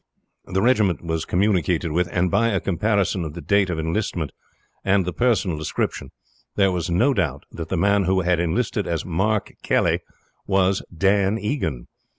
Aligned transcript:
"The 0.45 0.63
regiment 0.63 1.05
was 1.05 1.25
communicated 1.25 1.91
with, 1.91 2.07
and 2.11 2.31
by 2.31 2.47
a 2.47 2.59
comparison 2.59 3.23
of 3.23 3.35
the 3.35 3.39
date 3.41 3.69
of 3.69 3.77
enlistment 3.77 4.31
and 4.83 5.05
the 5.05 5.13
personal 5.13 5.59
description 5.59 6.09
there 6.55 6.71
was 6.71 6.89
no 6.89 7.13
doubt 7.13 7.45
that 7.51 7.69
the 7.69 7.77
man 7.77 8.05
who 8.05 8.21
had 8.21 8.39
enlisted 8.39 8.87
as 8.87 9.05
Mark 9.05 9.53
Kelly 9.61 9.99
was 10.47 10.81
Dan 10.91 11.37
Egan. 11.37 11.85